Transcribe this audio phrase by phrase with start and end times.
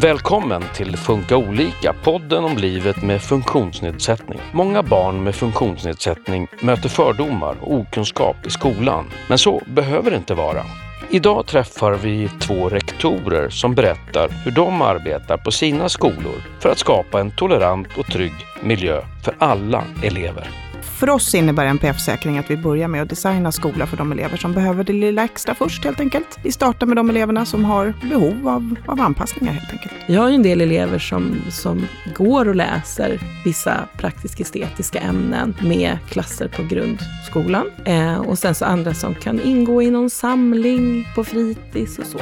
[0.00, 4.38] Välkommen till Funka olika, podden om livet med funktionsnedsättning.
[4.52, 10.34] Många barn med funktionsnedsättning möter fördomar och okunskap i skolan, men så behöver det inte
[10.34, 10.62] vara.
[11.10, 16.78] Idag träffar vi två rektorer som berättar hur de arbetar på sina skolor för att
[16.78, 20.65] skapa en tolerant och trygg miljö för alla elever.
[20.98, 24.52] För oss innebär NPF-säkring att vi börjar med att designa skola för de elever som
[24.52, 26.38] behöver det lilla extra först helt enkelt.
[26.42, 29.92] Vi startar med de eleverna som har behov av, av anpassningar helt enkelt.
[30.06, 35.98] Vi har ju en del elever som, som går och läser vissa praktisk-estetiska ämnen med
[36.08, 37.70] klasser på grundskolan.
[37.84, 42.18] Eh, och sen så andra som kan ingå i någon samling på fritids och så.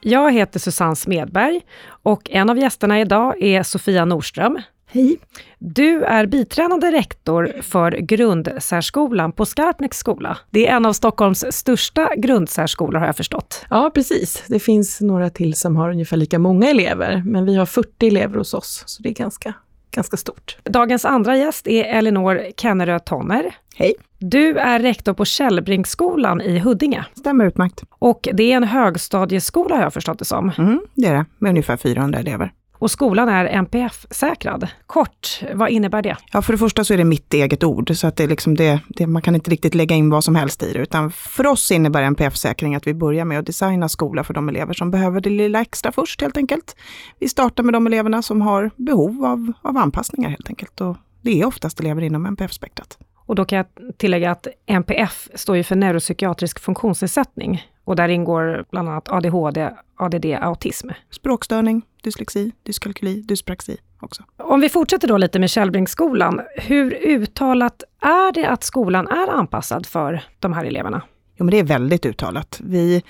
[0.00, 4.58] Jag heter Susanne Smedberg och en av gästerna idag är Sofia Nordström.
[4.96, 5.16] Hej!
[5.58, 10.38] Du är biträdande rektor för grundsärskolan på Skarpnäcks skola.
[10.50, 13.64] Det är en av Stockholms största grundsärskolor har jag förstått.
[13.70, 14.44] Ja, precis.
[14.48, 18.38] Det finns några till som har ungefär lika många elever, men vi har 40 elever
[18.38, 19.54] hos oss, så det är ganska,
[19.90, 20.56] ganska stort.
[20.64, 23.54] Dagens andra gäst är Elinor Kenneröd Tonner.
[23.74, 23.94] Hej!
[24.18, 27.04] Du är rektor på Källbringsskolan i Huddinge.
[27.14, 27.82] Stämmer utmärkt.
[27.90, 30.52] Och det är en högstadieskola har jag förstått det som.
[30.58, 32.52] Mm, det är det, med ungefär 400 elever.
[32.78, 34.68] Och skolan är NPF-säkrad.
[34.86, 36.16] Kort, vad innebär det?
[36.32, 38.54] Ja, för det första så är det mitt eget ord, så att det är liksom
[38.54, 41.46] det, det, man kan inte riktigt lägga in vad som helst i det, utan för
[41.46, 45.20] oss innebär NPF-säkring att vi börjar med att designa skola för de elever som behöver
[45.20, 46.76] det lilla extra först helt enkelt.
[47.18, 51.40] Vi startar med de eleverna som har behov av, av anpassningar helt enkelt, och det
[51.40, 52.98] är oftast elever inom NPF-spektrat.
[53.26, 53.66] Och då kan jag
[53.96, 60.26] tillägga att NPF står ju för neuropsykiatrisk funktionsnedsättning och där ingår bland annat ADHD, ADD,
[60.40, 60.88] autism.
[61.10, 64.22] Språkstörning, dyslexi, dyskalkyli, dyspraxi också.
[64.36, 69.86] Om vi fortsätter då lite med Källbringsskolan, hur uttalat är det att skolan är anpassad
[69.86, 71.02] för de här eleverna?
[71.36, 72.60] Jo, men det är väldigt uttalat.
[72.64, 73.02] Vi,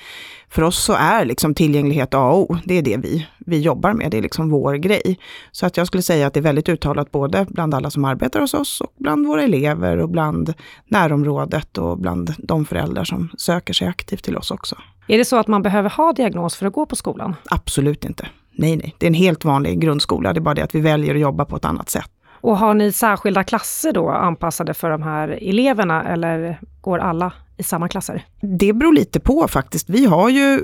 [0.49, 2.57] för oss så är liksom tillgänglighet A och O.
[2.65, 4.11] Det är det vi, vi jobbar med.
[4.11, 5.19] Det är liksom vår grej.
[5.51, 8.41] Så att jag skulle säga att det är väldigt uttalat både bland alla som arbetar
[8.41, 10.55] hos oss och bland våra elever och bland
[10.89, 14.77] närområdet och bland de föräldrar som söker sig aktivt till oss också.
[15.09, 17.35] Är det så att man behöver ha diagnos för att gå på skolan?
[17.51, 18.29] Absolut inte.
[18.53, 18.95] Nej, nej.
[18.99, 20.33] Det är en helt vanlig grundskola.
[20.33, 22.11] Det är bara det att vi väljer att jobba på ett annat sätt.
[22.41, 27.63] Och har ni särskilda klasser då anpassade för de här eleverna eller går alla i
[27.63, 28.25] samma klasser?
[28.41, 29.91] Det beror lite på faktiskt.
[29.91, 30.61] Vi har ju,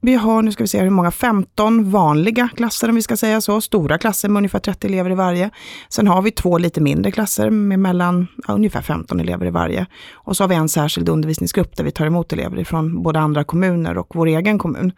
[0.00, 3.40] vi har, nu ska vi se hur många, 15 vanliga klasser om vi ska säga
[3.40, 5.50] så, stora klasser med ungefär 30 elever i varje.
[5.88, 9.86] Sen har vi två lite mindre klasser med mellan ja, ungefär 15 elever i varje.
[10.12, 13.44] Och så har vi en särskild undervisningsgrupp där vi tar emot elever från både andra
[13.44, 14.92] kommuner och vår egen kommun.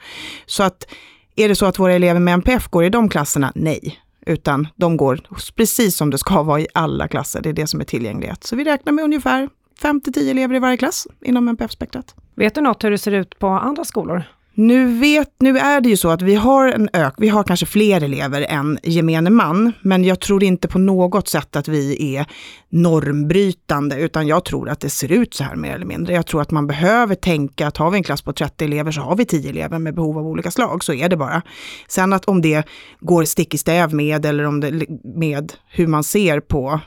[0.47, 0.87] Så att
[1.37, 3.53] är det så att våra elever med NPF går i de klasserna?
[3.55, 5.21] Nej utan de går
[5.57, 7.41] precis som det ska vara i alla klasser.
[7.43, 8.45] Det är det som är tillgänglighet.
[8.45, 9.49] Så vi räknar med ungefär
[9.83, 12.15] 5-10 elever i varje klass inom NPF-spektrat.
[12.35, 14.25] Vet du något hur det ser ut på andra skolor?
[14.55, 17.67] Nu, vet, nu är det ju så att vi har en ök, vi har kanske
[17.67, 22.27] fler elever än gemene man, men jag tror inte på något sätt att vi är
[22.69, 26.15] normbrytande, utan jag tror att det ser ut så här mer eller mindre.
[26.15, 29.01] Jag tror att man behöver tänka att har vi en klass på 30 elever så
[29.01, 31.43] har vi 10 elever med behov av olika slag, så är det bara.
[31.89, 32.67] Sen att om det
[33.01, 36.81] går stick i stäv med, eller om det med hur man ser på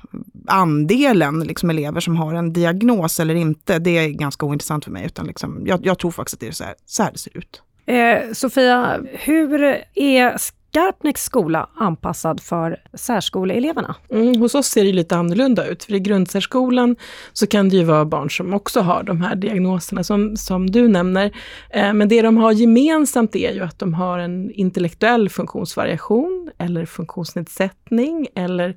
[0.48, 5.06] andelen liksom elever som har en diagnos eller inte, det är ganska ointressant för mig,
[5.06, 7.38] utan liksom, jag, jag tror faktiskt att det är så här, så här det ser
[7.38, 7.55] ut.
[7.86, 13.96] Eh, Sofia, hur är Skarpnäcks skola anpassad för särskoleeleverna?
[14.12, 15.84] Mm, hos oss ser det lite annorlunda ut.
[15.84, 16.96] För i grundsärskolan
[17.34, 20.88] så kan det ju vara barn som också har de här diagnoserna som, som du
[20.88, 21.32] nämner.
[21.70, 26.86] Eh, men det de har gemensamt är ju att de har en intellektuell funktionsvariation eller
[26.86, 28.76] funktionsnedsättning eller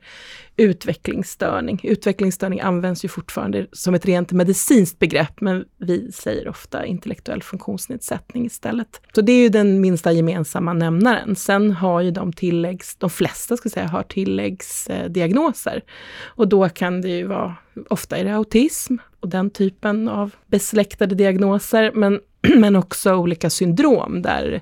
[0.58, 1.80] utvecklingsstörning.
[1.82, 8.46] Utvecklingsstörning används ju fortfarande som ett rent medicinskt begrepp, men vi säger ofta intellektuell funktionsnedsättning
[8.46, 9.00] istället.
[9.14, 11.36] Så det är ju den minsta gemensamma nämnaren.
[11.36, 15.76] Sen har ju de tilläggs, de flesta ska säga, har tilläggsdiagnoser.
[15.76, 15.82] Eh,
[16.26, 17.56] och då kan det ju vara,
[17.88, 22.20] ofta är det autism och den typen av besläktade diagnoser, men
[22.56, 24.60] men också olika syndrom där,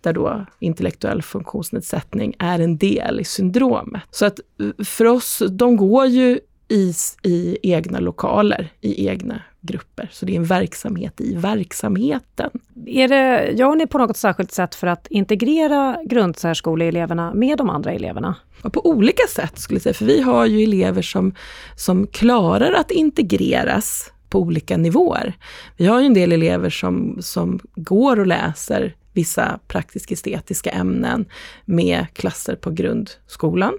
[0.00, 4.02] där då intellektuell funktionsnedsättning är en del i syndromet.
[4.10, 10.08] Så att eh, för oss, de går ju i, i egna lokaler, i egna grupper.
[10.12, 12.50] Så det är en verksamhet i verksamheten.
[12.86, 17.92] Är det, gör ni på något särskilt sätt för att integrera grundsärskoleeleverna med de andra
[17.92, 18.34] eleverna?
[18.62, 21.34] På olika sätt skulle jag säga, för vi har ju elever som,
[21.76, 25.34] som klarar att integreras på olika nivåer.
[25.76, 31.26] Vi har ju en del elever som, som går och läser vissa praktisk-estetiska ämnen
[31.64, 33.74] med klasser på grundskolan.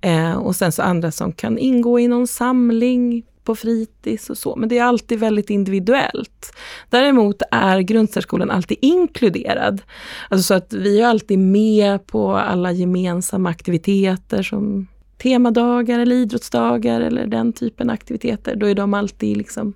[0.00, 4.56] Eh, och sen så andra som kan ingå i någon samling på fritids och så,
[4.56, 6.56] men det är alltid väldigt individuellt.
[6.90, 9.82] Däremot är grundsärskolan alltid inkluderad.
[10.28, 14.86] Alltså så att vi är alltid med på alla gemensamma aktiviteter som
[15.22, 18.56] temadagar eller idrottsdagar eller den typen av aktiviteter.
[18.56, 19.74] Då är de alltid liksom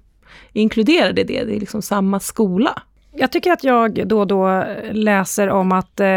[0.52, 1.44] inkluderade i det.
[1.44, 2.82] Det är liksom samma skola.
[3.12, 6.08] Jag tycker att jag då och då läser om att eh,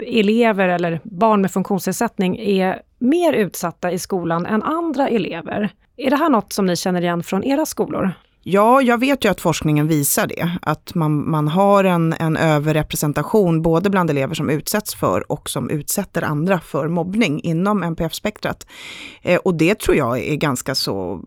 [0.00, 5.70] elever eller barn med funktionsnedsättning är mer utsatta i skolan än andra elever.
[5.96, 8.12] Är det här något som ni känner igen från era skolor?
[8.44, 13.62] Ja, jag vet ju att forskningen visar det, att man, man har en, en överrepresentation
[13.62, 18.66] både bland elever som utsätts för och som utsätter andra för mobbning inom NPF-spektrat.
[19.22, 21.20] Eh, och det tror jag är ganska så,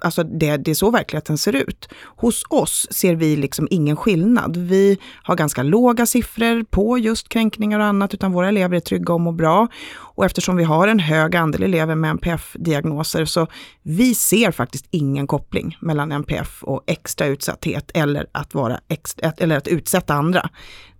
[0.00, 1.88] alltså det, det är så verkligheten ser ut.
[2.04, 4.56] Hos oss ser vi liksom ingen skillnad.
[4.56, 9.14] Vi har ganska låga siffror på just kränkningar och annat, utan våra elever är trygga
[9.14, 9.68] och mår bra.
[9.94, 13.46] Och eftersom vi har en hög andel elever med NPF-diagnoser så
[13.82, 19.56] vi ser faktiskt ingen koppling mellan NPF och extra utsatthet eller att, vara extra, eller
[19.56, 20.48] att utsätta andra.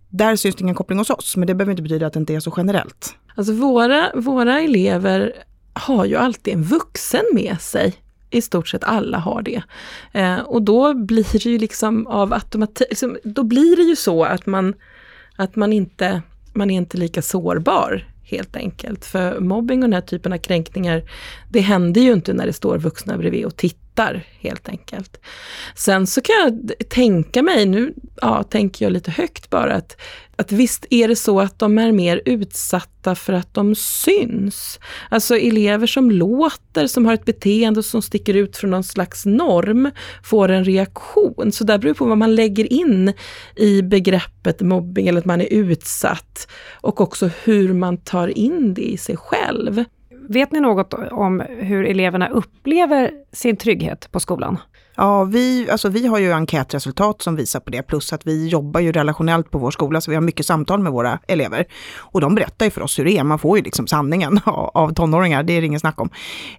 [0.08, 2.34] Där syns det ingen koppling hos oss, men det behöver inte betyda att det inte
[2.34, 3.14] är så generellt.
[3.34, 5.32] Alltså våra, våra elever
[5.72, 7.94] har ju alltid en vuxen med sig.
[8.30, 9.62] I stort sett alla har det.
[10.12, 14.24] Eh, och då blir det ju liksom av automatik, liksom, då blir det ju så
[14.24, 14.74] att man,
[15.36, 16.22] att man inte,
[16.52, 19.04] man är inte lika sårbar helt enkelt.
[19.04, 21.02] För mobbing och den här typen av kränkningar,
[21.50, 23.81] det händer ju inte när det står vuxna bredvid och tittar
[24.40, 25.20] helt enkelt.
[25.74, 29.96] Sen så kan jag tänka mig, nu ja, tänker jag lite högt bara, att,
[30.36, 34.80] att visst är det så att de är mer utsatta för att de syns.
[35.08, 39.90] Alltså elever som låter, som har ett beteende som sticker ut från någon slags norm,
[40.24, 41.52] får en reaktion.
[41.52, 43.12] Så där beror på vad man lägger in
[43.56, 46.48] i begreppet mobbing eller att man är utsatt
[46.80, 49.84] och också hur man tar in det i sig själv.
[50.32, 54.58] Vet ni något om hur eleverna upplever sin trygghet på skolan?
[55.02, 58.80] Ja, vi, alltså vi har ju enkätresultat som visar på det, plus att vi jobbar
[58.80, 61.66] ju relationellt på vår skola, så vi har mycket samtal med våra elever.
[61.96, 64.40] Och de berättar ju för oss hur det är, man får ju liksom sanningen
[64.74, 66.10] av tonåringar, det är det ingen snack om.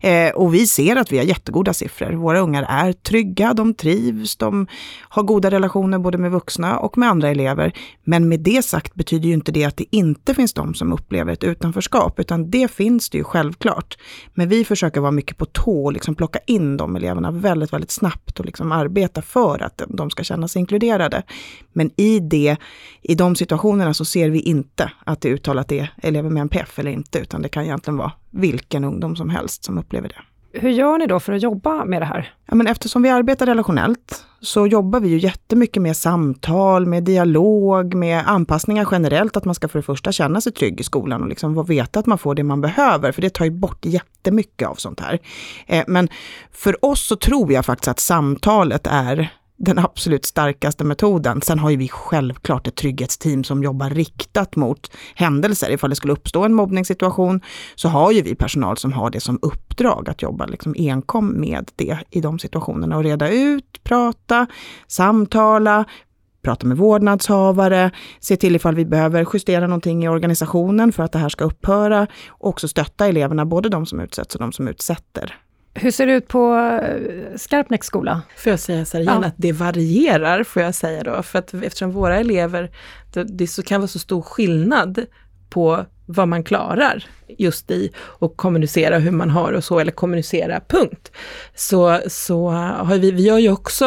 [0.02, 2.12] Eh, och vi ser att vi har jättegoda siffror.
[2.12, 4.68] Våra ungar är trygga, de trivs, de
[5.02, 7.74] har goda relationer både med vuxna och med andra elever.
[8.04, 11.34] Men med det sagt betyder ju inte det att det inte finns de som upplever
[11.34, 13.98] ett utanförskap, utan det finns det ju självklart.
[14.34, 17.92] Men vi försöker vara mycket på tå och liksom plocka in de eleverna väldigt, väldigt
[17.92, 21.24] snabbt snabbt och liksom arbeta för att de ska känna sig inkluderade.
[21.74, 22.58] Men i, det,
[23.04, 26.92] i de situationerna så ser vi inte att det uttalat är elever med NPF eller
[26.92, 30.22] inte, utan det kan egentligen vara vilken ungdom som helst som upplever det.
[30.56, 32.34] Hur gör ni då för att jobba med det här?
[32.46, 37.94] Ja, men eftersom vi arbetar relationellt så jobbar vi ju jättemycket med samtal, med dialog,
[37.94, 39.38] med anpassningar generellt.
[39.38, 42.06] Att man ska för det första känna sig trygg i skolan och liksom veta att
[42.06, 43.12] man får det man behöver.
[43.12, 45.20] För det tar ju bort jättemycket av sånt här.
[45.68, 46.10] Eh, men
[46.52, 51.42] för oss så tror jag faktiskt att samtalet är den absolut starkaste metoden.
[51.42, 55.72] Sen har ju vi självklart ett trygghetsteam som jobbar riktat mot händelser.
[55.72, 57.42] Ifall det skulle uppstå en mobbningssituation
[57.76, 61.72] så har ju vi personal som har det som uppdrag att jobba liksom enkom med
[61.76, 64.48] det i de situationerna och reda ut, prata,
[64.88, 65.86] samtala,
[66.44, 71.20] prata med vårdnadshavare, se till ifall vi behöver justera någonting i organisationen för att det
[71.20, 75.40] här ska upphöra och också stötta eleverna, både de som utsätts och de som utsätter.
[75.76, 78.22] Hur ser det ut på eh, Skarpnäcks skola?
[78.38, 79.28] Får jag säga så här igen, Ja.
[79.28, 81.24] att det varierar, får jag säga då.
[81.24, 82.72] För att eftersom våra elever,
[83.14, 85.06] det, det så kan vara så stor skillnad
[85.50, 87.06] på vad man klarar
[87.38, 91.12] just i och kommunicera hur man har och så, eller kommunicera, punkt.
[91.56, 93.86] Så, så har vi, vi gör ju också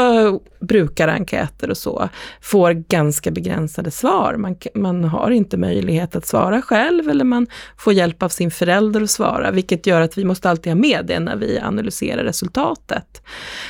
[0.61, 2.09] brukarenkäter och så,
[2.40, 4.37] får ganska begränsade svar.
[4.37, 7.47] Man, man har inte möjlighet att svara själv eller man
[7.78, 11.04] får hjälp av sin förälder att svara, vilket gör att vi måste alltid ha med
[11.06, 13.23] det när vi analyserar resultatet.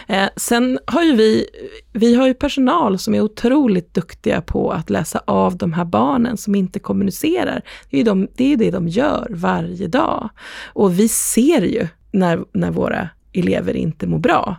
[0.08, 1.46] Eh, sen har ju vi,
[1.92, 6.36] vi har ju personal som är otroligt duktiga på att läsa av de här barnen
[6.36, 7.62] som inte kommunicerar.
[7.90, 10.28] Det är ju de, det, är det de gör varje dag.
[10.72, 14.56] Och vi ser ju när, när våra elever inte mår bra.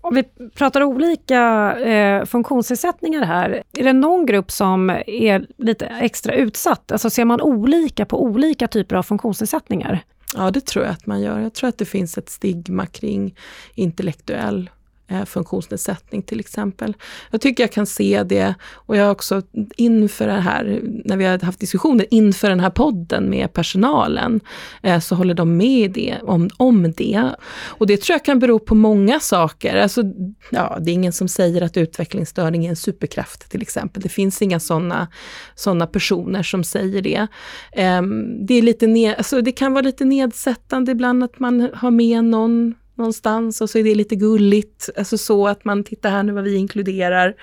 [0.00, 6.34] Om vi pratar olika eh, funktionsnedsättningar här, är det någon grupp som är lite extra
[6.34, 6.92] utsatt?
[6.92, 10.00] Alltså ser man olika på olika typer av funktionsnedsättningar?
[10.36, 11.40] Ja, det tror jag att man gör.
[11.40, 13.34] Jag tror att det finns ett stigma kring
[13.74, 14.70] intellektuell
[15.10, 16.96] Eh, funktionsnedsättning till exempel.
[17.30, 19.42] Jag tycker jag kan se det och jag har också
[19.76, 24.40] inför det här, när vi har haft diskussioner inför den här podden med personalen,
[24.82, 27.30] eh, så håller de med det, om, om det.
[27.66, 29.76] Och det tror jag kan bero på många saker.
[29.76, 30.02] Alltså,
[30.50, 34.02] ja, det är ingen som säger att utvecklingsstörning är en superkraft till exempel.
[34.02, 35.08] Det finns inga sådana
[35.54, 37.26] såna personer som säger det.
[37.72, 41.90] Ehm, det, är lite ned, alltså, det kan vara lite nedsättande ibland att man har
[41.90, 44.90] med någon någonstans och så är det lite gulligt.
[44.96, 47.34] Alltså så att man tittar här nu vad vi inkluderar.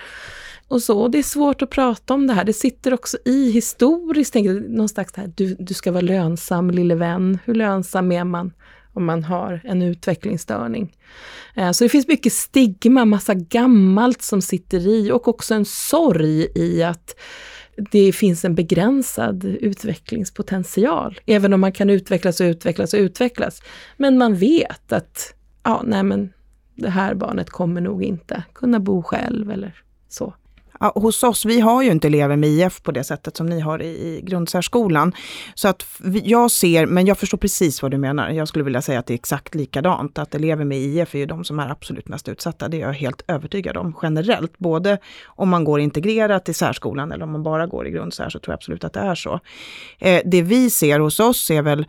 [0.68, 2.44] Och så, det är svårt att prata om det här.
[2.44, 6.72] Det sitter också i historiskt, tänker jag, någon slags här, du, du ska vara lönsam
[6.72, 7.40] lille vän.
[7.46, 8.54] Hur lönsam är man
[8.94, 10.96] om man har en utvecklingsstörning?
[11.56, 16.48] Eh, så det finns mycket stigma, massa gammalt som sitter i och också en sorg
[16.56, 17.16] i att
[17.92, 21.20] det finns en begränsad utvecklingspotential.
[21.26, 23.62] Även om man kan utvecklas och utvecklas och utvecklas.
[23.98, 25.34] Men man vet att,
[25.66, 26.34] ja, nej men
[26.76, 30.34] det här barnet kommer nog inte kunna bo själv eller så.
[30.80, 33.60] Ja, hos oss, vi har ju inte elever med IF på det sättet som ni
[33.60, 35.14] har i, i grundsärskolan.
[35.56, 35.86] Så att
[36.24, 38.30] jag ser, men jag förstår precis vad du menar.
[38.30, 40.18] Jag skulle vilja säga att det är exakt likadant.
[40.18, 42.68] Att elever med IF är ju de som är absolut mest utsatta.
[42.68, 44.58] Det är jag helt övertygad om generellt.
[44.58, 48.40] Både om man går integrerat i särskolan eller om man bara går i grundsär så
[48.40, 49.40] tror jag absolut att det är så.
[50.00, 51.86] Eh, det vi ser hos oss är väl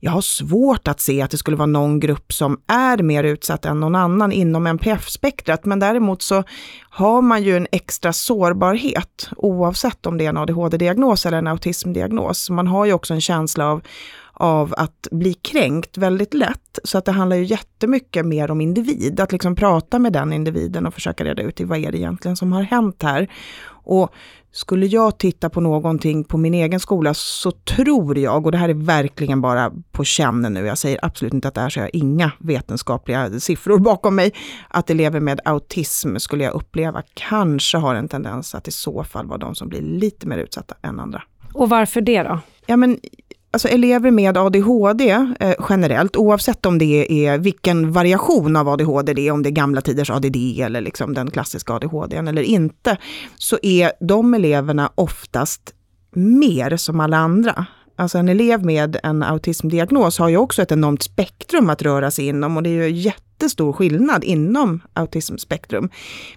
[0.00, 3.64] jag har svårt att se att det skulle vara någon grupp som är mer utsatt
[3.64, 5.64] än någon annan inom NPF-spektrat.
[5.64, 6.44] Men däremot så
[6.90, 12.50] har man ju en extra sårbarhet oavsett om det är en ADHD-diagnos eller en autismdiagnos.
[12.50, 13.82] Man har ju också en känsla av,
[14.38, 16.78] av att bli kränkt väldigt lätt.
[16.84, 20.86] Så att det handlar ju jättemycket mer om individ, att liksom prata med den individen
[20.86, 23.28] och försöka reda ut i vad är det egentligen som har hänt här.
[23.70, 24.10] Och
[24.52, 28.68] skulle jag titta på någonting på min egen skola så tror jag, och det här
[28.68, 31.84] är verkligen bara på känn nu, jag säger absolut inte att det är så, jag
[31.84, 34.34] har inga vetenskapliga siffror bakom mig,
[34.68, 39.26] att elever med autism skulle jag uppleva kanske har en tendens att i så fall
[39.26, 41.22] vara de som blir lite mer utsatta än andra.
[41.52, 42.40] Och varför det då?
[42.66, 42.98] Ja, men
[43.50, 49.28] Alltså elever med ADHD eh, generellt, oavsett om det är vilken variation av ADHD det
[49.28, 52.96] är, om det är gamla tiders ADD eller liksom den klassiska ADHD eller inte,
[53.36, 55.74] så är de eleverna oftast
[56.14, 57.66] mer som alla andra.
[57.96, 62.26] Alltså en elev med en autismdiagnos har ju också ett enormt spektrum att röra sig
[62.26, 65.90] inom och det är ju jättestor skillnad inom autismspektrum.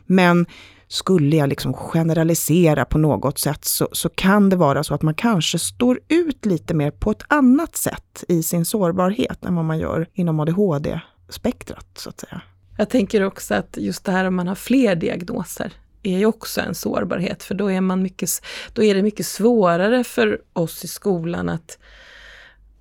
[0.05, 0.45] Men
[0.91, 5.13] skulle jag liksom generalisera på något sätt så, så kan det vara så att man
[5.13, 9.79] kanske står ut lite mer på ett annat sätt i sin sårbarhet än vad man
[9.79, 12.41] gör inom ADHD-spektrat, så att säga.
[12.77, 16.61] Jag tänker också att just det här om man har fler diagnoser är ju också
[16.61, 18.29] en sårbarhet, för då är, man mycket,
[18.73, 21.77] då är det mycket svårare för oss i skolan att,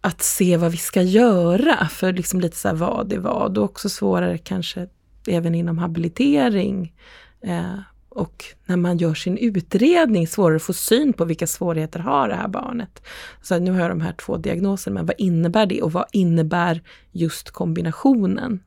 [0.00, 3.64] att se vad vi ska göra, för liksom lite så här vad är vad, och
[3.64, 4.86] också svårare kanske
[5.26, 6.92] även inom habilitering.
[7.42, 7.78] Eh,
[8.10, 12.34] och när man gör sin utredning svårare att få syn på vilka svårigheter har det
[12.34, 13.02] här barnet.
[13.42, 16.82] Så nu har jag de här två diagnoserna, men vad innebär det och vad innebär
[17.12, 18.60] just kombinationen?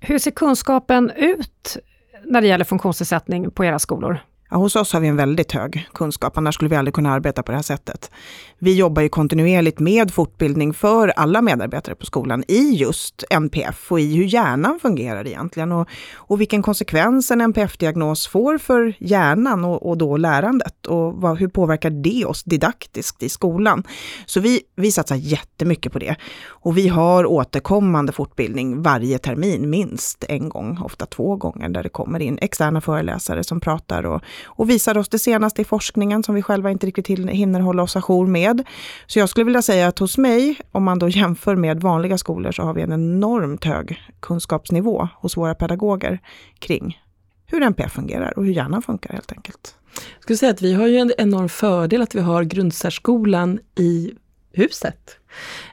[0.00, 1.76] Hur ser kunskapen ut
[2.24, 4.18] när det gäller funktionsnedsättning på era skolor?
[4.50, 7.42] Ja, hos oss har vi en väldigt hög kunskap, annars skulle vi aldrig kunna arbeta
[7.42, 8.10] på det här sättet.
[8.58, 14.00] Vi jobbar ju kontinuerligt med fortbildning för alla medarbetare på skolan i just NPF och
[14.00, 19.88] i hur hjärnan fungerar egentligen och, och vilken konsekvens en NPF-diagnos får för hjärnan och,
[19.88, 23.84] och då lärandet och vad, hur påverkar det oss didaktiskt i skolan.
[24.26, 30.24] Så vi, vi satsar jättemycket på det och vi har återkommande fortbildning varje termin, minst
[30.28, 34.70] en gång, ofta två gånger, där det kommer in externa föreläsare som pratar och och
[34.70, 38.26] visar oss det senaste i forskningen som vi själva inte riktigt hinner hålla oss ajour
[38.26, 38.62] med.
[39.06, 42.52] Så jag skulle vilja säga att hos mig, om man då jämför med vanliga skolor,
[42.52, 46.20] så har vi en enormt hög kunskapsnivå hos våra pedagoger
[46.58, 46.98] kring
[47.46, 49.74] hur NPF fungerar och hur hjärnan funkar helt enkelt.
[49.94, 54.12] Jag skulle säga att vi har ju en enorm fördel att vi har grundsärskolan i
[54.52, 55.16] huset.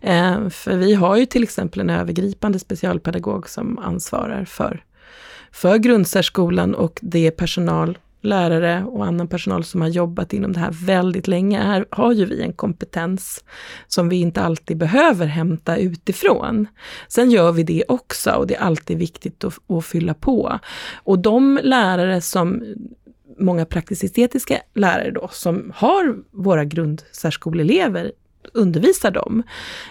[0.02, 4.84] Eh, för vi har ju till exempel en övergripande specialpedagog som ansvarar för,
[5.52, 10.60] för grundsärskolan och det är personal lärare och annan personal som har jobbat inom det
[10.60, 11.60] här väldigt länge.
[11.60, 13.44] Här har ju vi en kompetens
[13.88, 16.68] som vi inte alltid behöver hämta utifrån.
[17.08, 20.60] Sen gör vi det också och det är alltid viktigt att, att fylla på.
[20.94, 22.64] Och de lärare som
[23.40, 28.12] många praktisk-estetiska lärare då, som har våra grundsärskoleelever
[28.54, 29.44] undervisar dem,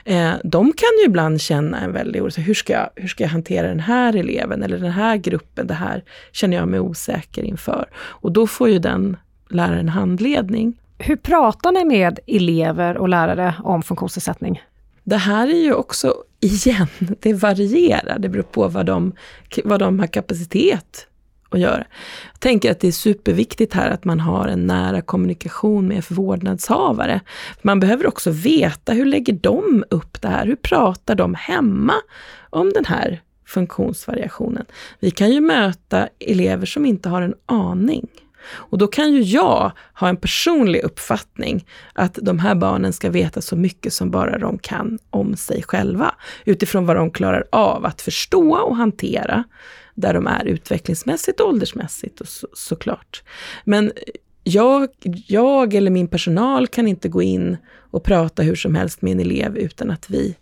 [0.04, 2.30] eh, de kan ju ibland känna en väldig oro.
[2.40, 5.66] Hur ska, jag, hur ska jag hantera den här eleven eller den här gruppen?
[5.66, 7.88] Det här känner jag mig osäker inför.
[7.96, 9.16] Och då får ju den
[9.50, 10.76] läraren handledning.
[10.98, 14.62] Hur pratar ni med elever och lärare om funktionsnedsättning?
[15.04, 16.88] Det här är ju också, igen,
[17.20, 18.18] det varierar.
[18.18, 19.12] Det beror på vad de,
[19.64, 21.08] vad de har kapacitet
[21.54, 21.84] att göra.
[22.32, 27.20] Jag tänker att det är superviktigt här att man har en nära kommunikation med vårdnadshavare.
[27.62, 30.46] Man behöver också veta hur lägger de upp det här?
[30.46, 31.94] Hur pratar de hemma
[32.50, 34.64] om den här funktionsvariationen?
[35.00, 38.08] Vi kan ju möta elever som inte har en aning.
[38.46, 43.40] Och då kan ju jag ha en personlig uppfattning att de här barnen ska veta
[43.40, 48.02] så mycket som bara de kan om sig själva, utifrån vad de klarar av att
[48.02, 49.44] förstå och hantera
[49.94, 53.22] där de är utvecklingsmässigt och åldersmässigt och så, såklart.
[53.64, 53.92] Men
[54.44, 54.88] jag,
[55.26, 57.56] jag eller min personal kan inte gå in
[57.90, 60.36] och prata hur som helst med en elev utan att vi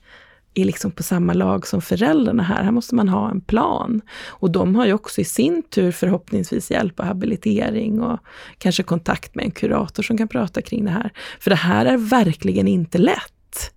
[0.55, 2.63] är liksom på samma lag som föräldrarna här.
[2.63, 4.01] Här måste man ha en plan.
[4.29, 8.19] Och de har ju också i sin tur förhoppningsvis hjälp och habilitering och
[8.59, 11.13] kanske kontakt med en kurator som kan prata kring det här.
[11.41, 13.73] För det här är verkligen inte lätt.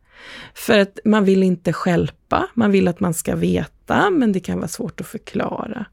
[0.53, 4.58] För att man vill inte skälpa, man vill att man ska veta, men det kan
[4.58, 5.86] vara svårt att förklara.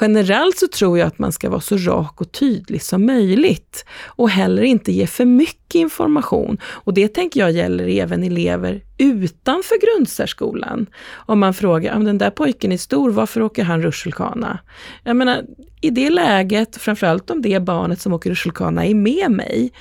[0.00, 4.30] Generellt så tror jag att man ska vara så rak och tydlig som möjligt och
[4.30, 6.58] heller inte ge för mycket information.
[6.64, 10.86] Och det tänker jag gäller även elever utanför grundsärskolan.
[11.12, 14.58] Om man frågar, ah, om den där pojken är stor, varför åker han rutschkana?
[15.04, 15.44] Jag menar,
[15.80, 19.72] i det läget, framförallt om det barnet som åker rutschkana är med mig,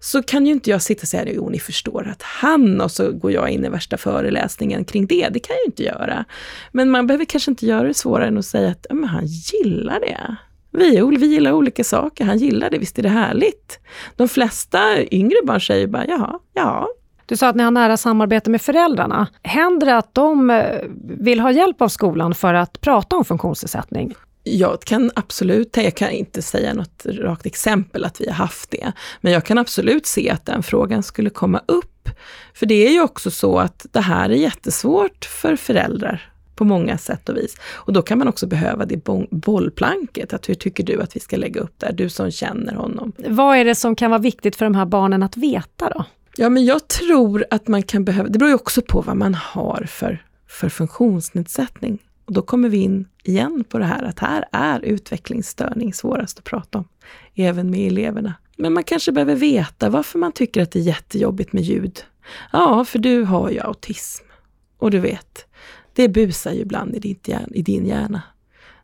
[0.00, 3.12] så kan ju inte jag sitta och säga, jo ni förstår att han, och så
[3.12, 5.28] går jag in i värsta föreläsningen kring det.
[5.28, 6.24] Det kan jag ju inte göra.
[6.72, 9.26] Men man behöver kanske inte göra det svårare än att säga att ah, men han
[9.26, 10.36] gillar det.
[10.70, 13.78] Vi, vi gillar olika saker, han gillar det, visst är det härligt?
[14.16, 16.88] De flesta yngre barn säger bara, jaha, ja,
[17.28, 19.26] du sa att ni har nära samarbete med föräldrarna.
[19.42, 24.14] Händer det att de eh, vill ha hjälp av skolan för att prata om funktionsnedsättning?
[24.42, 28.92] Jag kan absolut, jag kan inte säga något rakt exempel att vi har haft det,
[29.20, 32.08] men jag kan absolut se att den frågan skulle komma upp.
[32.54, 36.98] För det är ju också så att det här är jättesvårt för föräldrar på många
[36.98, 37.56] sätt och vis.
[37.72, 41.36] Och då kan man också behöva det bollplanket, att hur tycker du att vi ska
[41.36, 43.12] lägga upp det du som känner honom.
[43.28, 46.04] Vad är det som kan vara viktigt för de här barnen att veta då?
[46.40, 49.34] Ja, men jag tror att man kan behöva, det beror ju också på vad man
[49.34, 51.98] har för, för funktionsnedsättning.
[52.24, 56.44] Och då kommer vi in igen på det här att här är utvecklingsstörning svårast att
[56.44, 56.88] prata om,
[57.34, 58.34] även med eleverna.
[58.56, 62.00] Men man kanske behöver veta varför man tycker att det är jättejobbigt med ljud.
[62.52, 64.24] Ja, för du har ju autism.
[64.78, 65.46] Och du vet,
[65.92, 68.22] det busar ju ibland i, ditt hjärna, i din hjärna.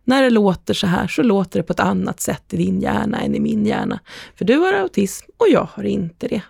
[0.04, 3.20] När det låter så här så låter det på ett annat sätt i din hjärna
[3.20, 4.00] än i min hjärna.
[4.36, 6.42] För du har autism och jag har inte det.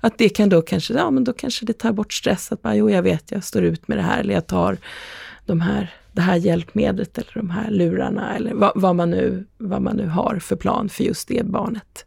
[0.00, 2.52] Att det kan då kanske, ja men då kanske det tar bort stress.
[2.52, 4.20] Att bara, jo jag vet, jag står ut med det här.
[4.20, 4.78] Eller jag tar
[5.46, 8.36] de här, det här hjälpmedlet eller de här lurarna.
[8.36, 12.06] Eller vad, vad, man nu, vad man nu har för plan för just det barnet.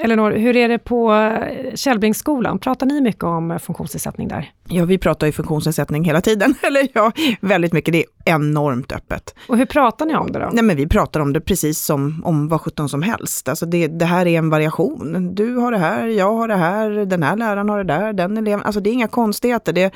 [0.00, 2.58] Elinor, hur är det på eh, Källbringsskolan?
[2.58, 4.52] Pratar ni mycket om funktionsnedsättning där?
[4.68, 6.54] Ja, vi pratar ju funktionsnedsättning hela tiden.
[6.62, 7.92] Eller ja, väldigt mycket.
[7.92, 9.34] Det är enormt öppet.
[9.48, 10.48] Och hur pratar ni om det då?
[10.52, 13.48] Nej, men vi pratar om det precis som om vad sjutton som helst.
[13.48, 15.34] Alltså det, det här är en variation.
[15.34, 18.36] Du har det här, jag har det här, den här läraren har det där, den
[18.36, 18.62] eleven.
[18.64, 19.72] Alltså det är inga konstigheter.
[19.72, 19.94] Det,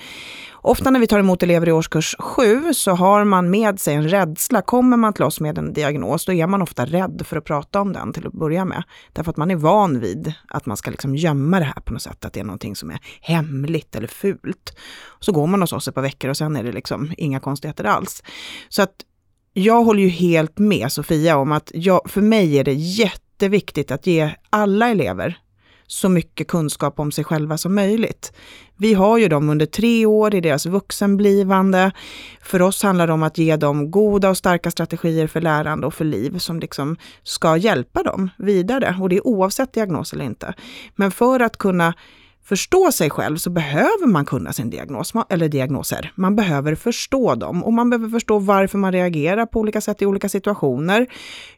[0.65, 4.09] Ofta när vi tar emot elever i årskurs 7 så har man med sig en
[4.09, 4.63] rädsla.
[4.63, 7.81] Kommer man till oss med en diagnos, då är man ofta rädd för att prata
[7.81, 8.83] om den till att börja med.
[9.13, 12.03] Därför att man är van vid att man ska liksom gömma det här på något
[12.03, 14.77] sätt, att det är någonting som är hemligt eller fult.
[15.21, 17.85] Så går man hos oss ett par veckor och sen är det liksom inga konstigheter
[17.85, 18.23] alls.
[18.69, 18.95] Så att
[19.53, 24.07] jag håller ju helt med Sofia om att jag, för mig är det jätteviktigt att
[24.07, 25.39] ge alla elever
[25.87, 28.33] så mycket kunskap om sig själva som möjligt.
[28.77, 31.93] Vi har ju dem under tre år i deras vuxenblivande.
[32.43, 35.95] För oss handlar det om att ge dem goda och starka strategier för lärande och
[35.95, 38.97] för liv som liksom ska hjälpa dem vidare.
[39.01, 40.55] Och det är oavsett diagnos eller inte.
[40.97, 41.95] Men för att kunna
[42.45, 46.13] förstå sig själv så behöver man kunna sin diagnos, eller diagnoser.
[46.15, 50.07] Man behöver förstå dem och man behöver förstå varför man reagerar på olika sätt i
[50.07, 51.07] olika situationer,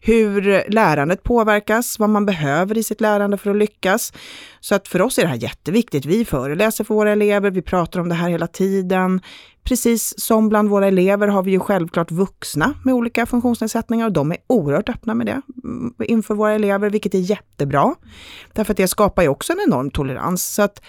[0.01, 4.13] hur lärandet påverkas, vad man behöver i sitt lärande för att lyckas.
[4.61, 6.07] Så att för oss är det här jätteviktigt.
[6.07, 9.21] Vi föreläser för våra elever, vi pratar om det här hela tiden.
[9.65, 14.33] Precis som bland våra elever har vi ju självklart vuxna med olika funktionsnedsättningar och de
[14.33, 17.95] är oerhört öppna med det mm, inför våra elever, vilket är jättebra.
[18.53, 20.55] Därför att det skapar ju också en enorm tolerans.
[20.55, 20.83] Så att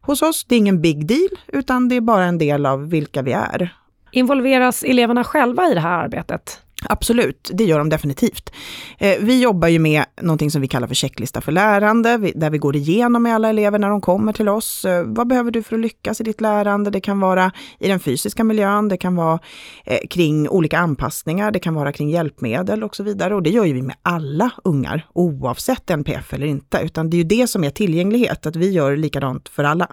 [0.00, 3.22] hos oss, det är ingen big deal, utan det är bara en del av vilka
[3.22, 3.76] vi är.
[4.12, 6.60] Involveras eleverna själva i det här arbetet?
[6.88, 8.52] Absolut, det gör de definitivt.
[8.98, 12.58] Eh, vi jobbar ju med någonting som vi kallar för checklista för lärande, där vi
[12.58, 14.84] går igenom med alla elever när de kommer till oss.
[14.84, 16.90] Eh, vad behöver du för att lyckas i ditt lärande?
[16.90, 19.38] Det kan vara i den fysiska miljön, det kan vara
[19.84, 23.34] eh, kring olika anpassningar, det kan vara kring hjälpmedel och så vidare.
[23.34, 27.18] Och det gör ju vi med alla ungar, oavsett NPF eller inte, utan det är
[27.18, 29.88] ju det som är tillgänglighet, att vi gör likadant för alla.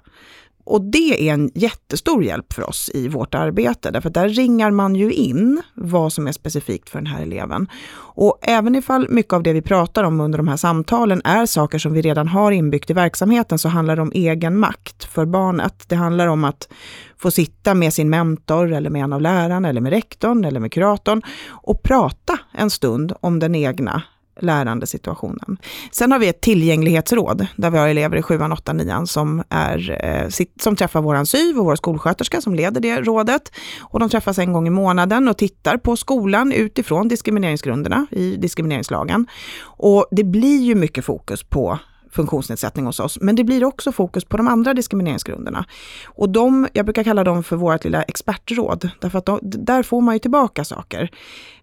[0.64, 4.72] Och det är en jättestor hjälp för oss i vårt arbete, därför att där ringar
[4.72, 7.68] man ju in vad som är specifikt för den här eleven.
[7.96, 11.78] Och även ifall mycket av det vi pratar om under de här samtalen är saker
[11.80, 15.86] som vi redan har inbyggt i verksamheten, så handlar det om egen makt för barnet.
[15.88, 16.70] Det handlar om att
[17.18, 20.72] få sitta med sin mentor, eller med en av lärarna, eller med rektorn, eller med
[20.72, 24.04] kuratorn och prata en stund om den egna
[24.40, 25.58] lärandesituationen.
[25.92, 30.06] Sen har vi ett tillgänglighetsråd där vi har elever i 7, 8, 9 som, är,
[30.06, 33.52] eh, som träffar vår SYV och vår skolsköterska som leder det rådet.
[33.82, 39.28] Och de träffas en gång i månaden och tittar på skolan utifrån diskrimineringsgrunderna i diskrimineringslagen.
[39.64, 41.80] Och det blir ju mycket fokus på
[42.14, 45.66] funktionsnedsättning hos oss, men det blir också fokus på de andra diskrimineringsgrunderna.
[46.06, 50.02] Och de, jag brukar kalla dem för vårt lilla expertråd, därför att de, där får
[50.02, 51.10] man ju tillbaka saker.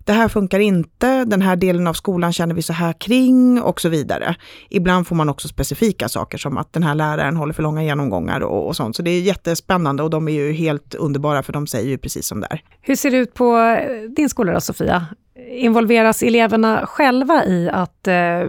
[0.04, 3.80] Det här funkar inte, den här delen av skolan känner vi så här kring och
[3.80, 4.34] så vidare.
[4.70, 8.40] Ibland får man också specifika saker som att den här läraren håller för långa genomgångar
[8.40, 8.96] och, och sånt.
[8.96, 12.26] Så det är jättespännande och de är ju helt underbara för de säger ju precis
[12.26, 12.62] som det är.
[12.80, 13.78] Hur ser det ut på
[14.16, 15.06] din skola då, Sofia?
[15.50, 18.44] Involveras eleverna själva i att eh,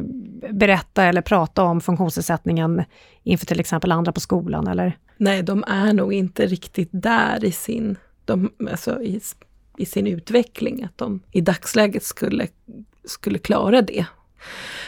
[0.51, 2.83] berätta eller prata om funktionsnedsättningen
[3.23, 4.67] inför till exempel andra på skolan?
[4.67, 4.97] Eller?
[5.17, 9.21] Nej, de är nog inte riktigt där i sin, de, alltså i,
[9.77, 12.47] i sin utveckling, att de i dagsläget skulle,
[13.05, 14.05] skulle klara det.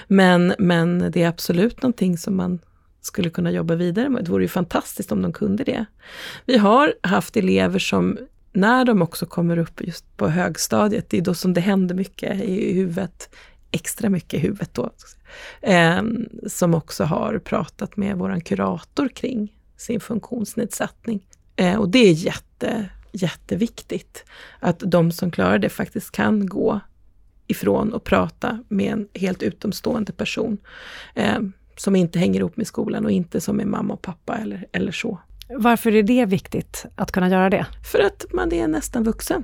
[0.07, 2.59] Men, men det är absolut någonting som man
[3.01, 4.25] skulle kunna jobba vidare med.
[4.25, 5.85] Det vore ju fantastiskt om de kunde det.
[6.45, 8.17] Vi har haft elever som
[8.53, 12.43] när de också kommer upp just på högstadiet, det är då som det händer mycket
[12.43, 13.35] i huvudet,
[13.71, 14.89] extra mycket i huvudet då,
[15.61, 16.01] eh,
[16.47, 21.25] som också har pratat med våran kurator kring sin funktionsnedsättning.
[21.55, 24.25] Eh, och det är jätte, jätteviktigt
[24.59, 26.79] att de som klarar det faktiskt kan gå
[27.47, 30.57] ifrån och prata med en helt utomstående person
[31.15, 31.39] eh,
[31.77, 34.91] som inte hänger ihop med skolan och inte som är mamma och pappa eller, eller
[34.91, 35.19] så.
[35.49, 37.65] Varför är det viktigt att kunna göra det?
[37.91, 39.43] För att man är nästan vuxen.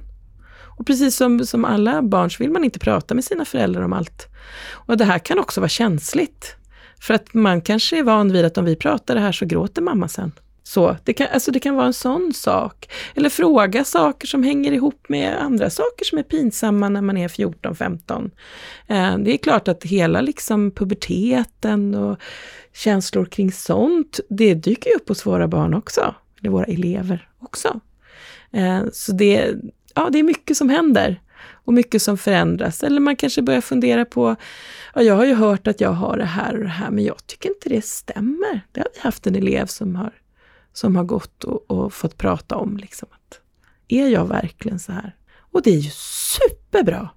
[0.77, 3.93] Och precis som, som alla barn så vill man inte prata med sina föräldrar om
[3.93, 4.27] allt.
[4.71, 6.55] Och det här kan också vara känsligt.
[7.01, 9.81] För att man kanske är van vid att om vi pratar det här så gråter
[9.81, 10.31] mamma sen.
[10.69, 12.89] Så, det, kan, alltså det kan vara en sån sak.
[13.15, 17.27] Eller fråga saker som hänger ihop med andra saker som är pinsamma när man är
[17.27, 18.31] 14-15.
[18.87, 22.19] Eh, det är klart att hela liksom puberteten och
[22.73, 26.15] känslor kring sånt, det dyker ju upp hos våra barn också.
[26.39, 27.79] Eller våra elever också.
[28.51, 29.55] Eh, så det,
[29.95, 32.83] ja, det är mycket som händer och mycket som förändras.
[32.83, 34.35] Eller man kanske börjar fundera på,
[34.95, 37.27] ja, jag har ju hört att jag har det här och det här, men jag
[37.27, 38.61] tycker inte det stämmer.
[38.71, 40.11] Det har vi haft en elev som har
[40.79, 43.39] som har gått och, och fått prata om liksom att
[43.87, 45.15] är jag verkligen så här?
[45.51, 47.09] Och det är ju superbra!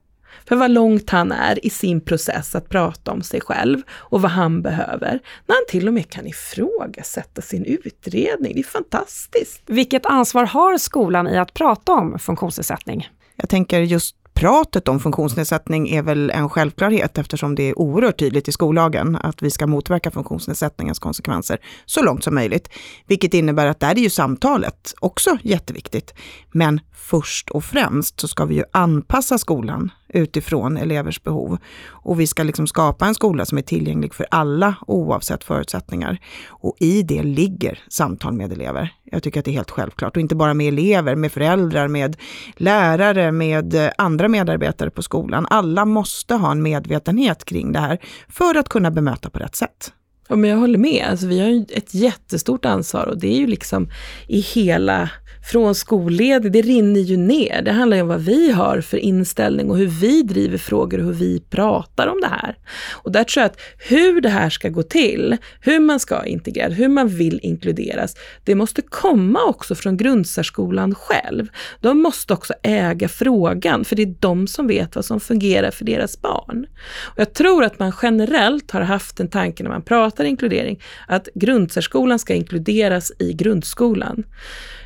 [0.48, 4.30] För vad långt han är i sin process att prata om sig själv och vad
[4.30, 5.20] han behöver.
[5.46, 8.54] När han till och med kan ifrågasätta sin utredning.
[8.54, 9.62] Det är fantastiskt!
[9.66, 13.08] Vilket ansvar har skolan i att prata om funktionsnedsättning?
[13.36, 18.48] Jag tänker just pratet om funktionsnedsättning är väl en självklarhet eftersom det är oerhört tydligt
[18.48, 22.68] i skollagen att vi ska motverka funktionsnedsättningens konsekvenser så långt som möjligt.
[23.06, 26.14] Vilket innebär att där är ju samtalet också jätteviktigt.
[26.52, 31.58] Men först och främst så ska vi ju anpassa skolan utifrån elevers behov.
[31.86, 36.18] Och vi ska liksom skapa en skola som är tillgänglig för alla oavsett förutsättningar.
[36.48, 38.92] Och i det ligger samtal med elever.
[39.12, 40.16] Jag tycker att det är helt självklart.
[40.16, 42.16] Och inte bara med elever, med föräldrar, med
[42.56, 45.46] lärare, med eh, andra medarbetare på skolan.
[45.50, 47.98] Alla måste ha en medvetenhet kring det här
[48.28, 49.92] för att kunna bemöta på rätt sätt.
[50.28, 51.06] Ja, men jag håller med.
[51.10, 53.90] Alltså, vi har ju ett jättestort ansvar och det är ju liksom
[54.28, 55.10] i hela
[55.44, 57.62] från skolledning, det rinner ju ner.
[57.62, 61.04] Det handlar ju om vad vi har för inställning och hur vi driver frågor och
[61.04, 62.56] hur vi pratar om det här.
[62.92, 66.68] Och där tror jag att hur det här ska gå till, hur man ska integrera,
[66.68, 71.48] hur man vill inkluderas, det måste komma också från grundsärskolan själv.
[71.80, 75.84] De måste också äga frågan, för det är de som vet vad som fungerar för
[75.84, 76.66] deras barn.
[77.02, 81.28] Och jag tror att man generellt har haft en tanke när man pratar inkludering, att
[81.34, 84.24] grundsärskolan ska inkluderas i grundskolan.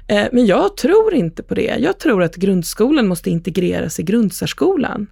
[0.09, 1.77] Eh, men jag tror inte på det.
[1.79, 5.07] Jag tror att grundskolan måste integreras i grundsärskolan.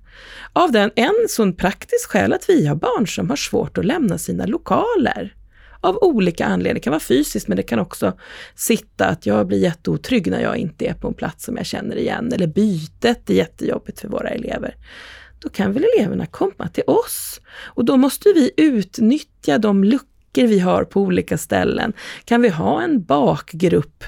[0.52, 4.18] Av den en sån praktisk skäl att vi har barn som har svårt att lämna
[4.18, 5.34] sina lokaler.
[5.80, 6.74] Av olika anledningar.
[6.74, 8.12] Det kan vara fysiskt men det kan också
[8.54, 11.96] sitta att jag blir jätteotrygg när jag inte är på en plats som jag känner
[11.96, 12.32] igen.
[12.32, 14.74] Eller bytet är jättejobbigt för våra elever.
[15.40, 17.40] Då kan väl eleverna komma till oss?
[17.64, 21.92] Och då måste vi utnyttja de luckor vi har på olika ställen.
[22.24, 24.04] Kan vi ha en bakgrupp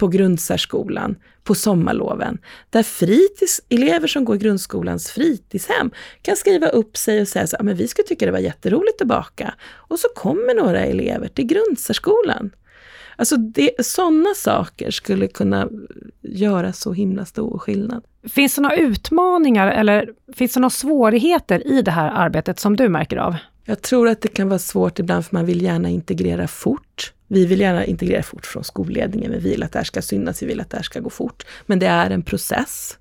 [0.00, 2.38] på grundsärskolan på sommarloven,
[2.70, 5.90] där fritids, elever som går i grundskolans fritidshem
[6.22, 9.08] kan skriva upp sig och säga så men vi skulle tycka det var jätteroligt att
[9.08, 9.54] baka.
[9.72, 12.50] Och så kommer några elever till grundsärskolan.
[13.16, 13.36] Alltså
[13.82, 15.68] sådana saker skulle kunna
[16.22, 18.04] göra så himla stor skillnad.
[18.28, 22.88] Finns det några utmaningar eller finns det några svårigheter i det här arbetet som du
[22.88, 23.36] märker av?
[23.70, 27.12] Jag tror att det kan vara svårt ibland för man vill gärna integrera fort.
[27.28, 30.46] Vi vill gärna integrera fort från skolledningen, vi vill att det här ska synas, vi
[30.46, 31.46] vill att det här ska gå fort.
[31.66, 32.98] Men det är en process.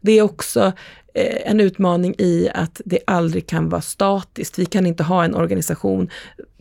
[0.00, 0.72] Det är också
[1.14, 4.58] eh, en utmaning i att det aldrig kan vara statiskt.
[4.58, 6.10] Vi kan inte ha en organisation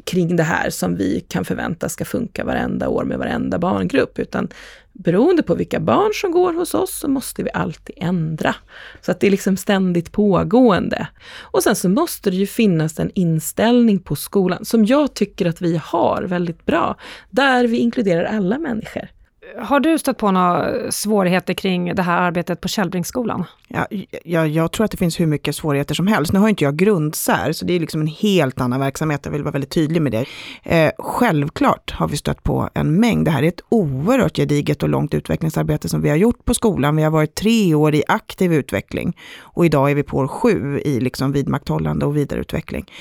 [0.04, 4.50] kring det här som vi kan förvänta ska funka varenda år med varenda barngrupp, utan
[4.96, 8.56] beroende på vilka barn som går hos oss så måste vi alltid ändra.
[9.02, 11.08] Så att det är liksom ständigt pågående.
[11.42, 15.62] Och sen så måste det ju finnas en inställning på skolan som jag tycker att
[15.62, 16.98] vi har väldigt bra,
[17.30, 19.15] där vi inkluderar alla människor.
[19.58, 23.46] Har du stött på några svårigheter kring det här arbetet på Källbringsskolan?
[23.68, 23.88] Ja,
[24.24, 26.34] jag, jag tror att det finns hur mycket svårigheter som helst.
[26.34, 29.22] Nu har inte jag grundsär, så det är liksom en helt annan verksamhet.
[29.24, 30.26] Jag vill vara väldigt tydlig med det.
[30.64, 33.26] Eh, självklart har vi stött på en mängd.
[33.26, 36.96] Det här är ett oerhört gediget och långt utvecklingsarbete som vi har gjort på skolan.
[36.96, 40.80] Vi har varit tre år i aktiv utveckling och idag är vi på år sju
[40.86, 42.92] i liksom vidmakthållande och vidareutveckling.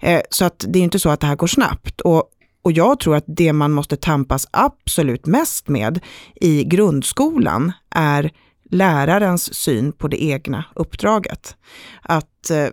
[0.00, 2.00] Eh, så att det är inte så att det här går snabbt.
[2.00, 2.30] Och
[2.62, 6.00] och jag tror att det man måste tampas absolut mest med
[6.34, 8.30] i grundskolan är
[8.70, 11.56] lärarens syn på det egna uppdraget.
[12.02, 12.68] Att eh,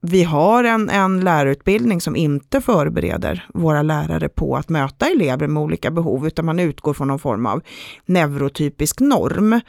[0.00, 5.62] vi har en, en lärarutbildning som inte förbereder våra lärare på att möta elever med
[5.62, 7.62] olika behov, utan man utgår från någon form av
[8.06, 9.60] neurotypisk norm.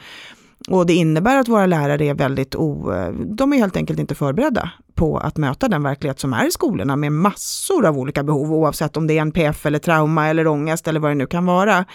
[0.67, 2.93] Och det innebär att våra lärare är väldigt o...
[2.93, 6.51] Eh, de är helt enkelt inte förberedda på att möta den verklighet som är i
[6.51, 10.87] skolorna med massor av olika behov, oavsett om det är NPF eller trauma eller ångest
[10.87, 11.85] eller vad det nu kan vara.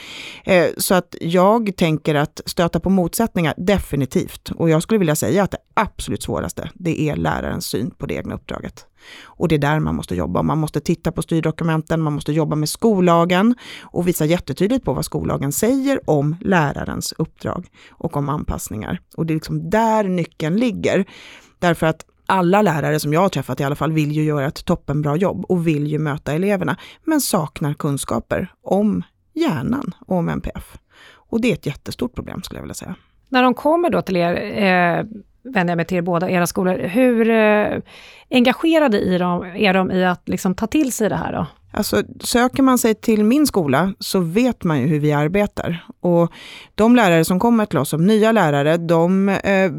[0.44, 4.50] Eh, så att jag tänker att stöta på motsättningar, definitivt.
[4.50, 8.14] Och jag skulle vilja säga att det absolut svåraste, det är lärarens syn på det
[8.14, 8.86] egna uppdraget.
[9.24, 10.42] Och det är där man måste jobba.
[10.42, 15.04] Man måste titta på styrdokumenten, man måste jobba med skollagen och visa jättetydligt på vad
[15.04, 19.00] skollagen säger om lärarens uppdrag och om anpassningar.
[19.16, 21.04] Och det är liksom där nyckeln ligger.
[21.58, 24.64] Därför att alla lärare som jag har träffat i alla fall vill ju göra ett
[24.64, 29.02] toppenbra jobb och vill ju möta eleverna, men saknar kunskaper om
[29.34, 30.78] hjärnan och om NPF.
[31.14, 32.94] Och det är ett jättestort problem skulle jag vilja säga.
[33.28, 35.04] När de kommer då till er, eh,
[35.42, 37.78] vänder jag mig till er båda, era skolor, hur eh,
[38.30, 41.46] engagerade i dem, är de i att liksom ta till sig det här då?
[41.76, 45.86] Alltså, söker man sig till min skola så vet man ju hur vi arbetar.
[46.00, 46.32] Och
[46.74, 49.72] de lärare som kommer till oss som nya lärare, de eh,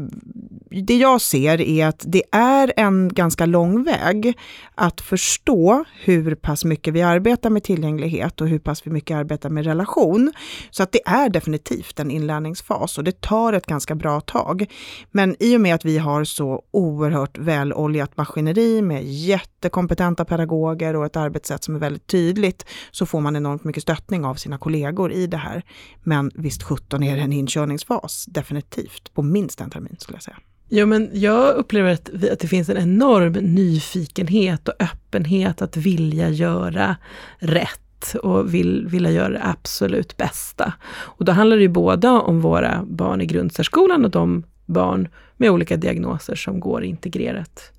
[0.82, 4.38] det jag ser är att det är en ganska lång väg
[4.74, 9.50] att förstå hur pass mycket vi arbetar med tillgänglighet och hur pass mycket vi arbetar
[9.50, 10.32] med relation.
[10.70, 14.66] Så att det är definitivt en inlärningsfas och det tar ett ganska bra tag.
[15.10, 21.06] Men i och med att vi har så oerhört väloljat maskineri med jättekompetenta pedagoger och
[21.06, 25.12] ett arbetssätt som är väldigt tydligt så får man enormt mycket stöttning av sina kollegor
[25.12, 25.62] i det här.
[26.02, 30.36] Men visst 17 är det en inkörningsfas, definitivt, på minst en termin skulle jag säga.
[30.68, 35.76] Jo, men jag upplever att, vi, att det finns en enorm nyfikenhet och öppenhet att
[35.76, 36.96] vilja göra
[37.38, 40.72] rätt och vill, vilja göra det absolut bästa.
[40.88, 45.50] Och då handlar det ju både om våra barn i grundsärskolan och de barn med
[45.50, 47.72] olika diagnoser som går integrerat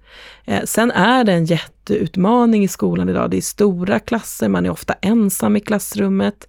[0.45, 3.31] Eh, sen är det en jätteutmaning i skolan idag.
[3.31, 6.47] Det är stora klasser, man är ofta ensam i klassrummet.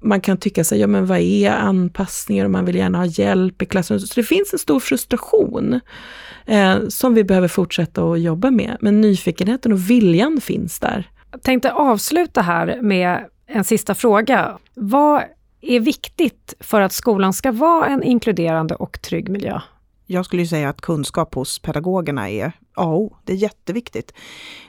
[0.00, 3.62] Man kan tycka sig, ja men vad är anpassningar och man vill gärna ha hjälp
[3.62, 4.08] i klassrummet.
[4.08, 5.80] Så det finns en stor frustration
[6.46, 8.76] eh, som vi behöver fortsätta att jobba med.
[8.80, 11.10] Men nyfikenheten och viljan finns där.
[11.30, 14.58] Jag tänkte avsluta här med en sista fråga.
[14.74, 15.22] Vad
[15.60, 19.60] är viktigt för att skolan ska vara en inkluderande och trygg miljö?
[20.06, 23.16] Jag skulle säga att kunskap hos pedagogerna är A och O.
[23.24, 24.14] Det är jätteviktigt.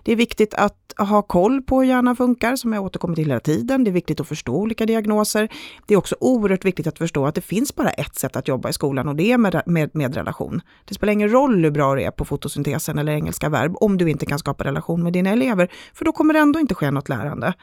[0.03, 3.39] Det är viktigt att ha koll på hur hjärnan funkar, som jag återkommer till hela
[3.39, 3.83] tiden.
[3.83, 5.49] Det är viktigt att förstå olika diagnoser.
[5.85, 8.69] Det är också oerhört viktigt att förstå att det finns bara ett sätt att jobba
[8.69, 10.61] i skolan och det är med, med, med relation.
[10.85, 14.09] Det spelar ingen roll hur bra du är på fotosyntesen eller engelska verb om du
[14.09, 17.09] inte kan skapa relation med dina elever, för då kommer det ändå inte ske något
[17.09, 17.53] lärande.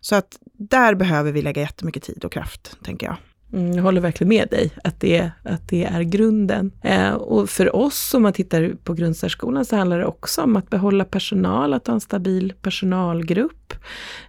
[0.00, 3.16] Så att där behöver vi lägga jättemycket tid och kraft, tänker jag.
[3.52, 6.70] Mm, jag håller verkligen med dig, att det, att det är grunden.
[6.82, 10.70] Eh, och för oss, om man tittar på grundsärskolan, så handlar det också om att
[10.70, 13.74] behålla personal, att ha en stabil personalgrupp.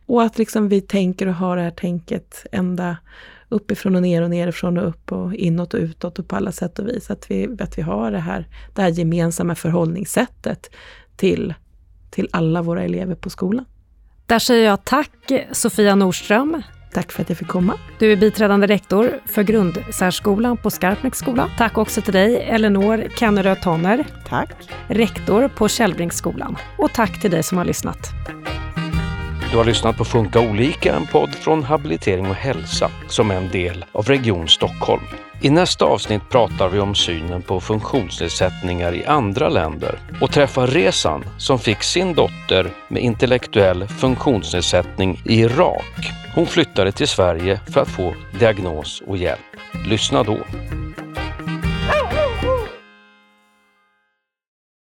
[0.05, 2.97] Och att liksom vi tänker och har det här tänket ända
[3.49, 6.79] uppifrån och ner och nerifrån och upp och inåt och utåt och på alla sätt
[6.79, 7.11] och vis.
[7.11, 10.69] Att vi, att vi har det här, det här gemensamma förhållningssättet
[11.15, 11.53] till,
[12.09, 13.65] till alla våra elever på skolan.
[14.25, 15.11] Där säger jag tack
[15.51, 16.61] Sofia Nordström,
[16.93, 17.77] Tack för att jag fick komma.
[17.99, 21.49] Du är biträdande rektor för grundsärskolan på Skarpnäcks skola.
[21.57, 24.05] Tack också till dig, Elinor Kenneröd Tonner.
[24.27, 24.51] Tack.
[24.87, 26.57] Rektor på Källbringsskolan.
[26.77, 27.97] Och tack till dig som har lyssnat.
[29.51, 33.49] Du har lyssnat på Funka olika, en podd från Habilitering och hälsa som är en
[33.49, 35.03] del av Region Stockholm.
[35.41, 41.25] I nästa avsnitt pratar vi om synen på funktionsnedsättningar i andra länder och träffar Resan
[41.37, 46.26] som fick sin dotter med intellektuell funktionsnedsättning i Irak.
[46.37, 49.39] Hon flyttade till Sverige för att få diagnos och hjälp.
[49.85, 50.37] Lyssna då!